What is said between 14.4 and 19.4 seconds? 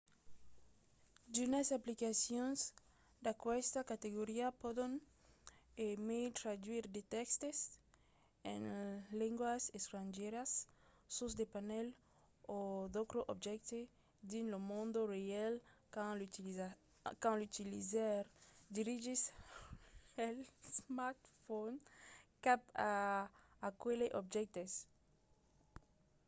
lo mond real quand l'utilizaire dirigís